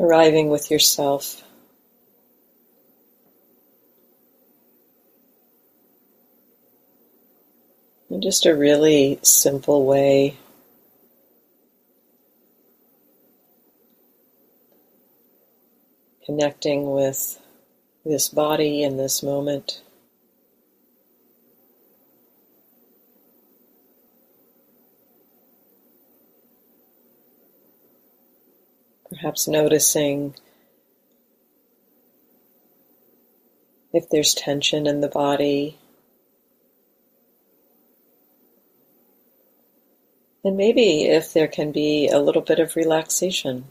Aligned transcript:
arriving 0.00 0.48
with 0.48 0.70
yourself. 0.70 1.42
In 8.08 8.22
just 8.22 8.46
a 8.46 8.56
really 8.56 9.20
simple 9.22 9.84
way. 9.84 10.36
Connecting 16.24 16.90
with 16.90 17.38
this 18.04 18.28
body 18.30 18.82
in 18.82 18.96
this 18.96 19.22
moment. 19.22 19.82
Perhaps 29.20 29.48
noticing 29.48 30.34
if 33.92 34.08
there's 34.08 34.32
tension 34.32 34.86
in 34.86 35.02
the 35.02 35.08
body. 35.08 35.76
And 40.42 40.56
maybe 40.56 41.02
if 41.02 41.34
there 41.34 41.48
can 41.48 41.70
be 41.70 42.08
a 42.08 42.18
little 42.18 42.40
bit 42.40 42.58
of 42.60 42.76
relaxation. 42.76 43.66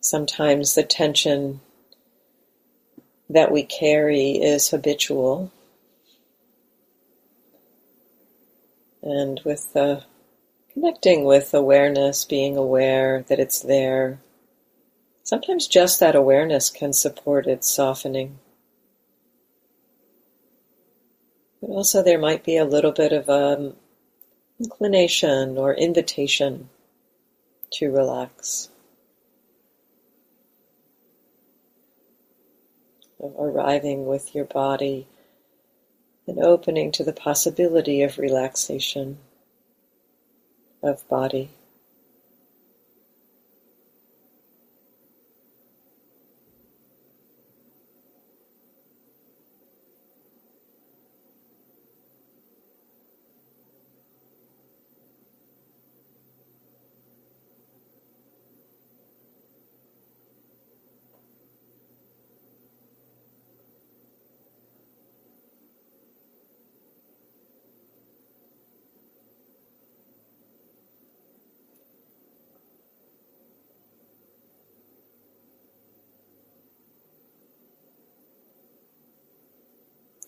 Sometimes 0.00 0.74
the 0.74 0.82
tension 0.82 1.60
that 3.30 3.52
we 3.52 3.62
carry 3.62 4.32
is 4.32 4.70
habitual. 4.70 5.52
And 9.00 9.40
with 9.44 9.72
the 9.74 10.02
Connecting 10.80 11.24
with 11.24 11.54
awareness, 11.54 12.24
being 12.24 12.56
aware 12.56 13.24
that 13.26 13.40
it's 13.40 13.58
there. 13.58 14.20
Sometimes 15.24 15.66
just 15.66 15.98
that 15.98 16.14
awareness 16.14 16.70
can 16.70 16.92
support 16.92 17.48
its 17.48 17.68
softening. 17.68 18.38
But 21.60 21.70
also 21.70 22.00
there 22.00 22.20
might 22.20 22.44
be 22.44 22.56
a 22.56 22.64
little 22.64 22.92
bit 22.92 23.12
of 23.12 23.28
an 23.28 23.74
inclination 24.60 25.58
or 25.58 25.74
invitation 25.74 26.68
to 27.72 27.90
relax. 27.90 28.68
Arriving 33.20 34.06
with 34.06 34.32
your 34.32 34.44
body 34.44 35.08
and 36.28 36.38
opening 36.38 36.92
to 36.92 37.02
the 37.02 37.12
possibility 37.12 38.02
of 38.02 38.16
relaxation 38.16 39.18
of 40.82 41.08
body. 41.08 41.50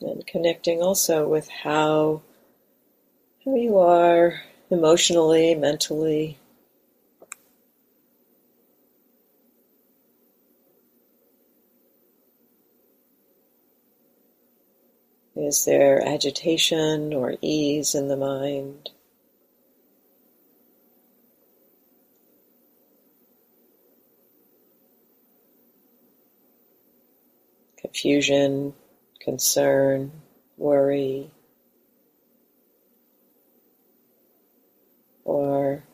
and 0.02 0.19
connecting 0.30 0.80
also 0.80 1.26
with 1.26 1.48
how 1.48 2.22
how 3.44 3.54
you 3.56 3.78
are 3.78 4.42
emotionally, 4.70 5.54
mentally. 5.54 6.38
Is 15.34 15.64
there 15.64 16.06
agitation 16.06 17.14
or 17.14 17.36
ease 17.40 17.94
in 17.94 18.08
the 18.08 18.16
mind? 18.16 18.90
Confusion, 27.78 28.74
concern, 29.20 30.10
worry, 30.56 31.30
or 35.24 35.84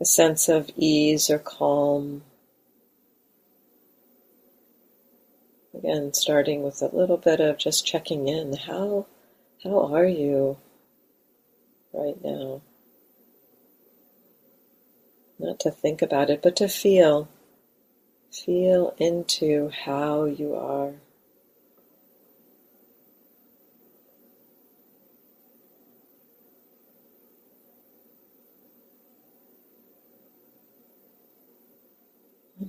a 0.00 0.04
sense 0.04 0.48
of 0.48 0.70
ease 0.76 1.30
or 1.30 1.38
calm. 1.38 2.22
Again, 5.72 6.12
starting 6.12 6.62
with 6.62 6.82
a 6.82 6.94
little 6.94 7.16
bit 7.16 7.40
of 7.40 7.56
just 7.56 7.86
checking 7.86 8.28
in. 8.28 8.54
How, 8.54 9.06
how 9.62 9.94
are 9.94 10.06
you 10.06 10.58
right 11.92 12.22
now? 12.22 12.60
Not 15.38 15.60
to 15.60 15.70
think 15.70 16.02
about 16.02 16.30
it, 16.30 16.42
but 16.42 16.56
to 16.56 16.68
feel. 16.68 17.28
Feel 18.30 18.94
into 18.98 19.70
how 19.70 20.24
you 20.24 20.54
are. 20.54 20.94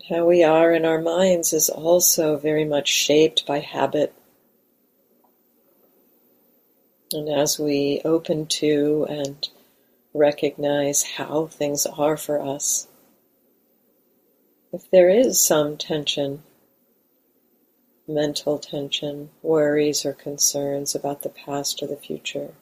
How 0.10 0.26
we 0.26 0.44
are 0.44 0.74
in 0.74 0.86
our 0.86 1.00
minds 1.00 1.54
is 1.54 1.70
also 1.70 2.38
very 2.38 2.66
much 2.66 2.88
shaped 2.88 3.46
by 3.46 3.60
habit. 3.60 4.14
And 7.12 7.30
as 7.30 7.60
we 7.60 8.02
open 8.04 8.48
to 8.48 9.06
and 9.08 9.48
recognize 10.14 11.04
how 11.04 11.46
things 11.46 11.86
are 11.86 12.18
for 12.18 12.42
us, 12.42 12.88
if 14.72 14.90
there 14.90 15.10
is 15.10 15.40
some 15.40 15.78
tension, 15.78 16.42
mental 18.08 18.58
tension, 18.58 19.30
worries 19.44 20.06
or 20.06 20.14
concerns 20.14 20.96
about 20.96 21.22
the 21.22 21.30
past 21.30 21.84
or 21.84 21.88
the 21.88 21.98
future, 21.98 22.54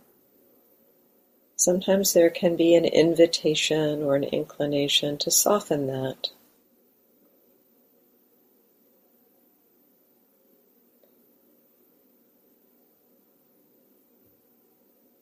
sometimes 1.56 2.12
there 2.12 2.30
can 2.30 2.58
be 2.58 2.76
an 2.76 2.84
invitation 2.84 4.04
or 4.04 4.18
an 4.18 4.26
inclination 4.26 5.18
to 5.20 5.32
soften 5.32 5.88
that 5.88 6.30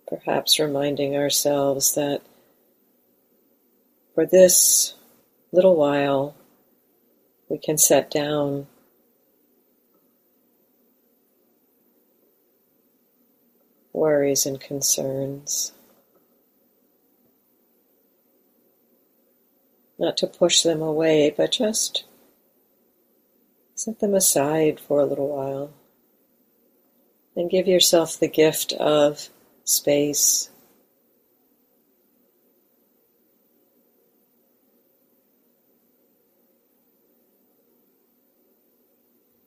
perhaps 0.10 0.60
reminding 0.60 1.16
ourselves 1.16 1.94
that 1.94 2.22
for 4.16 4.26
this 4.26 4.96
little 5.52 5.76
while 5.76 6.36
we 7.48 7.58
can 7.58 7.78
set 7.78 8.12
down 8.12 8.68
worries 13.94 14.46
and 14.46 14.60
concerns. 14.60 15.74
Not 19.98 20.16
to 20.18 20.28
push 20.28 20.62
them 20.62 20.82
away, 20.82 21.34
but 21.36 21.52
just 21.52 22.06
set 23.76 24.00
them 24.00 24.14
aside 24.14 24.80
for 24.80 25.00
a 25.00 25.06
little 25.06 25.28
while. 25.28 25.72
And 27.36 27.50
give 27.50 27.68
yourself 27.68 28.18
the 28.18 28.28
gift 28.28 28.74
of 28.74 29.30
space. 29.70 30.50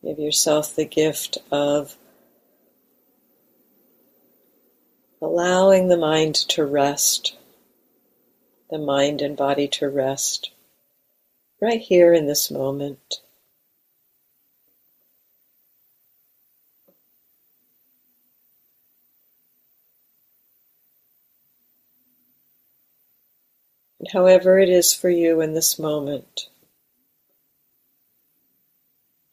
Give 0.03 0.19
yourself 0.19 0.75
the 0.75 0.85
gift 0.85 1.39
of 1.51 1.97
allowing 5.21 5.89
the 5.89 5.97
mind 5.97 6.35
to 6.35 6.65
rest, 6.65 7.37
the 8.71 8.79
mind 8.79 9.23
and 9.23 9.37
body 9.37 9.69
to 9.69 9.89
rest 9.89 10.51
right 11.61 11.81
here 11.81 12.13
in 12.13 12.27
this 12.27 12.51
moment. 12.51 13.21
However 24.11 24.59
it 24.59 24.69
is 24.69 24.93
for 24.93 25.11
you 25.11 25.41
in 25.41 25.55
this 25.55 25.79
moment, 25.79 26.49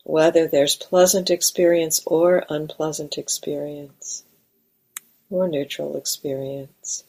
whether 0.03 0.47
there's 0.47 0.75
pleasant 0.75 1.29
experience 1.29 2.01
or 2.05 2.45
unpleasant 2.49 3.17
experience 3.17 4.23
or 5.29 5.47
neutral 5.47 5.97
experience. 5.97 7.03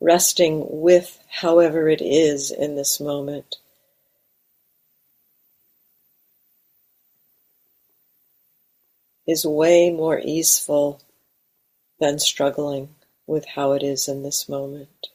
Resting 0.00 0.66
with 0.68 1.18
however 1.28 1.88
it 1.88 2.02
is 2.02 2.50
in 2.50 2.76
this 2.76 3.00
moment. 3.00 3.56
is 9.26 9.46
way 9.46 9.90
more 9.90 10.20
easeful 10.22 11.00
than 11.98 12.18
struggling 12.18 12.94
with 13.26 13.46
how 13.54 13.72
it 13.72 13.82
is 13.82 14.08
in 14.08 14.22
this 14.22 14.48
moment. 14.48 15.08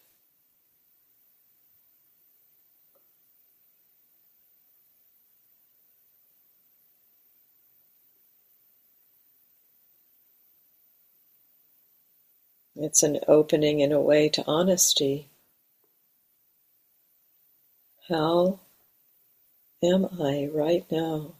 It's 12.75 13.03
an 13.03 13.19
opening 13.27 13.81
in 13.81 13.91
a 13.91 13.99
way 13.99 14.29
to 14.29 14.43
honesty. 14.47 15.27
How 18.07 18.59
am 19.83 20.07
I 20.19 20.49
right 20.53 20.85
now? 20.91 21.33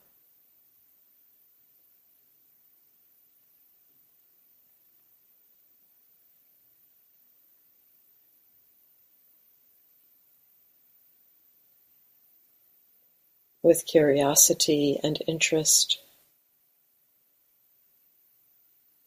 With 13.70 13.86
curiosity 13.86 15.00
and 15.04 15.22
interest, 15.28 16.00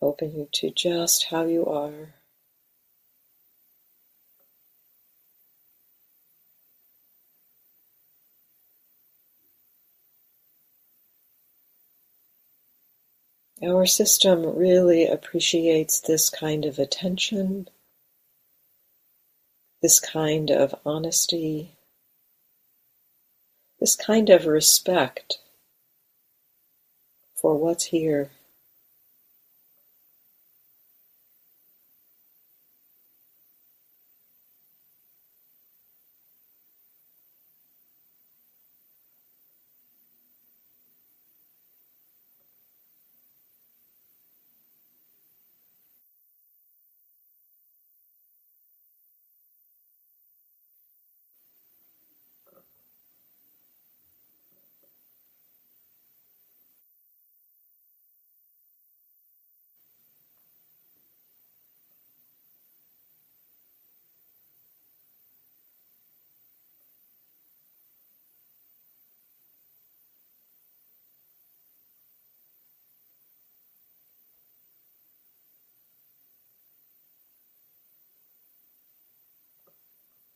open 0.00 0.36
you 0.36 0.48
to 0.52 0.70
just 0.70 1.24
how 1.24 1.46
you 1.46 1.66
are. 1.66 2.14
Our 13.60 13.84
system 13.86 14.46
really 14.46 15.08
appreciates 15.08 15.98
this 15.98 16.30
kind 16.30 16.64
of 16.64 16.78
attention, 16.78 17.68
this 19.82 19.98
kind 19.98 20.52
of 20.52 20.72
honesty, 20.86 21.72
this 23.82 23.96
kind 23.96 24.30
of 24.30 24.46
respect 24.46 25.40
for 27.34 27.56
what's 27.56 27.86
here. 27.86 28.30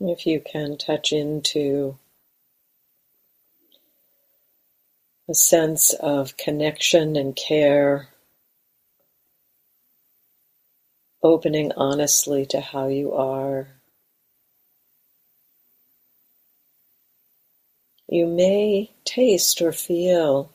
If 0.08 0.24
you 0.24 0.40
can 0.40 0.76
touch 0.76 1.12
into 1.12 1.98
a 5.28 5.34
sense 5.34 5.92
of 5.94 6.36
connection 6.36 7.16
and 7.16 7.34
care, 7.34 8.10
opening 11.24 11.72
honestly 11.76 12.46
to 12.46 12.60
how 12.60 12.86
you 12.86 13.14
are. 13.14 13.66
You 18.08 18.28
may 18.28 18.92
taste 19.04 19.60
or 19.60 19.72
feel 19.72 20.52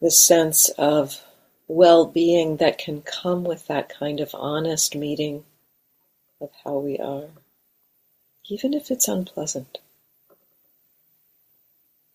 the 0.00 0.12
sense 0.12 0.68
of 0.78 1.20
well-being 1.66 2.58
that 2.58 2.78
can 2.78 3.00
come 3.02 3.44
with 3.44 3.66
that 3.66 3.88
kind 3.88 4.20
of 4.20 4.34
honest 4.34 4.94
meeting 4.94 5.44
of 6.40 6.50
how 6.64 6.78
we 6.78 6.98
are, 6.98 7.28
even 8.48 8.74
if 8.74 8.90
it's 8.90 9.08
unpleasant. 9.08 9.78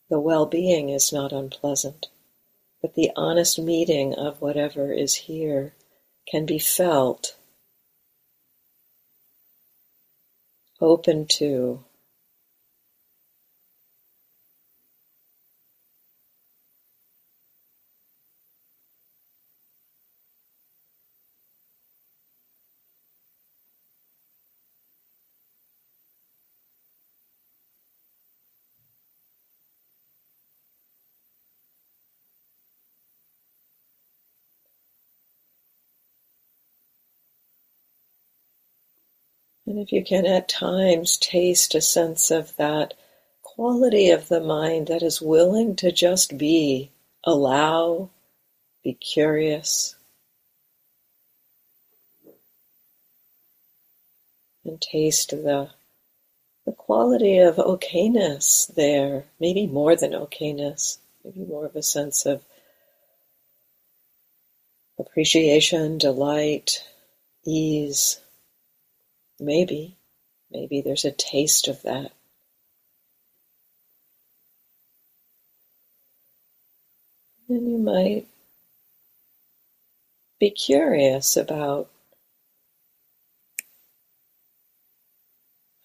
The 0.10 0.20
well-being 0.20 0.90
is 0.90 1.14
not 1.14 1.32
unpleasant, 1.32 2.08
but 2.82 2.96
the 2.96 3.12
honest 3.16 3.60
meeting 3.60 4.14
of 4.14 4.42
whatever 4.42 4.92
is 4.92 5.16
here 5.16 5.74
can 6.28 6.46
be 6.46 6.60
felt, 6.60 7.36
open 10.80 11.26
to, 11.26 11.84
If 39.80 39.94
you 39.94 40.04
can 40.04 40.26
at 40.26 40.50
times 40.50 41.16
taste 41.16 41.74
a 41.74 41.80
sense 41.80 42.32
of 42.32 42.54
that 42.58 42.96
quality 43.44 44.10
of 44.10 44.28
the 44.28 44.42
mind 44.42 44.88
that 44.88 45.02
is 45.02 45.22
willing 45.22 45.78
to 45.78 45.90
just 45.90 46.38
be, 46.38 46.92
allow, 47.24 48.10
be 48.84 48.94
curious, 48.96 49.96
and 54.66 54.82
taste 54.82 55.30
the 55.30 55.70
the 56.66 56.74
quality 56.74 57.38
of 57.38 57.56
okayness 57.56 58.68
there, 58.76 59.24
maybe 59.40 59.66
more 59.66 59.96
than 59.96 60.12
okayness, 60.12 60.98
maybe 61.24 61.40
more 61.40 61.66
of 61.66 61.78
a 61.78 61.82
sense 61.82 62.26
of 62.26 62.44
appreciation, 65.00 65.98
delight, 65.98 66.84
ease. 67.46 68.20
Maybe, 69.40 69.96
maybe 70.52 70.82
there's 70.82 71.06
a 71.06 71.12
taste 71.12 71.68
of 71.68 71.82
that. 71.84 72.12
And 77.48 77.72
you 77.72 77.78
might 77.78 78.28
be 80.40 80.50
curious 80.52 81.36
about 81.36 81.90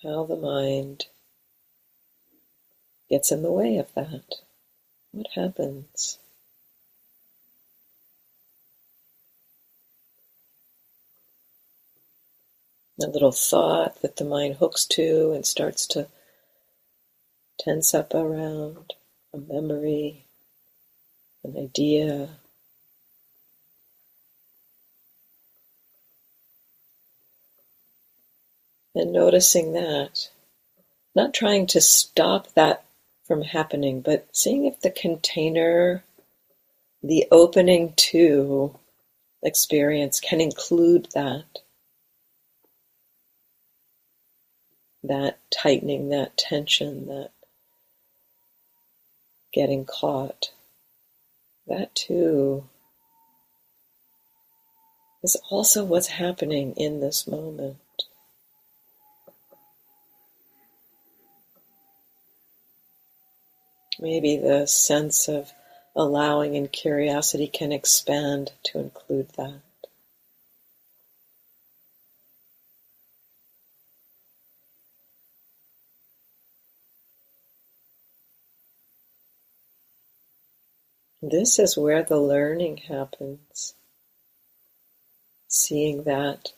how 0.03 0.25
the 0.27 0.37
mind 0.37 1.07
gets 3.09 3.33
in 3.33 3.43
the 3.43 3.53
way 3.53 3.79
of 3.79 3.93
that. 3.95 4.35
What 5.13 5.29
happens? 5.35 6.19
A 13.03 13.07
little 13.07 13.33
thought 13.33 14.01
that 14.03 14.17
the 14.17 14.25
mind 14.25 14.57
hooks 14.57 14.87
to 14.87 15.33
and 15.33 15.45
starts 15.45 15.87
to 15.89 16.07
tense 17.59 17.93
up 17.93 18.15
around 18.15 18.95
a 19.33 19.39
memory, 19.39 20.27
an 21.43 21.57
idea. 21.59 22.29
And 28.95 29.13
noticing 29.13 29.73
that, 29.73 30.31
not 31.17 31.35
trying 31.35 31.67
to 31.69 31.81
stop 31.81 32.53
that 32.55 32.85
from 33.25 33.43
happening, 33.43 34.03
but 34.03 34.29
seeing 34.31 34.67
if 34.67 34.81
the 34.81 34.91
container, 34.91 36.05
the 37.03 37.27
opening 37.33 37.93
to 37.95 38.79
experience 39.43 40.21
can 40.21 40.41
include 40.41 41.09
that. 41.15 41.64
That 45.07 45.39
tightening, 45.51 46.09
that 46.09 46.39
tension, 46.39 47.07
that 47.09 47.31
getting 49.53 49.85
caught. 49.85 50.51
That 51.67 51.95
too 51.95 52.65
is 55.23 55.37
also 55.51 55.85
what's 55.85 56.09
happening 56.09 56.75
in 56.77 57.01
this 57.01 57.27
moment. 57.27 57.77
Maybe 63.99 64.37
the 64.37 64.67
sense 64.67 65.29
of 65.29 65.53
allowing 65.95 66.57
and 66.57 66.73
curiosity 66.73 67.47
can 67.47 67.73
expand 67.73 68.53
to 68.65 68.79
include 68.79 69.29
that. 69.37 69.61
This 81.31 81.59
is 81.59 81.75
where 81.75 82.03
the 82.03 82.21
learning 82.21 82.77
happens. 82.89 83.73
Seeing 85.49 86.03
that 86.03 86.53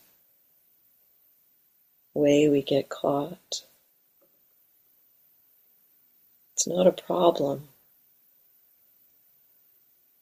way 2.13 2.49
we 2.49 2.61
get 2.61 2.89
caught. 2.89 3.63
It's 6.53 6.67
not 6.67 6.85
a 6.85 6.91
problem. 6.91 7.69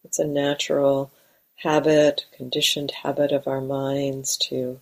It's 0.03 0.19
a 0.19 0.27
natural 0.27 1.09
habit, 1.63 2.25
conditioned 2.37 2.91
habit 3.01 3.31
of 3.31 3.47
our 3.47 3.61
minds 3.61 4.37
to 4.49 4.79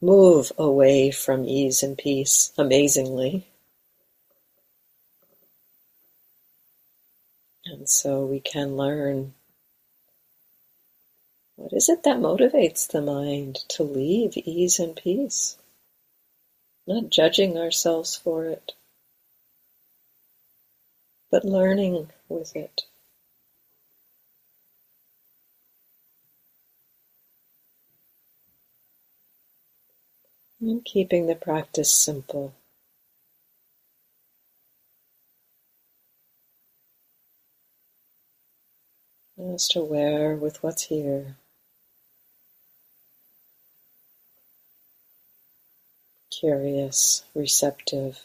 move 0.00 0.52
away 0.56 1.10
from 1.10 1.44
ease 1.44 1.82
and 1.82 1.98
peace 1.98 2.50
amazingly. 2.56 3.46
And 7.68 7.88
so 7.88 8.24
we 8.24 8.38
can 8.38 8.76
learn 8.76 9.34
what 11.56 11.72
is 11.72 11.88
it 11.88 12.04
that 12.04 12.18
motivates 12.18 12.86
the 12.86 13.00
mind 13.00 13.56
to 13.70 13.82
leave 13.82 14.36
ease 14.36 14.78
and 14.78 14.94
peace? 14.94 15.56
Not 16.86 17.10
judging 17.10 17.58
ourselves 17.58 18.14
for 18.14 18.44
it, 18.44 18.72
but 21.30 21.44
learning 21.44 22.10
with 22.28 22.54
it. 22.54 22.82
And 30.60 30.84
keeping 30.84 31.26
the 31.26 31.34
practice 31.34 31.92
simple. 31.92 32.54
Just 39.38 39.76
aware 39.76 40.36
with 40.36 40.62
what's 40.62 40.84
here. 40.84 41.36
Curious, 46.30 47.24
receptive. 47.34 48.24